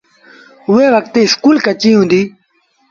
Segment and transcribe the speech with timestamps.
[0.69, 2.21] اُئي وکت اُ اسڪول ڪچيٚ هُݩدي۔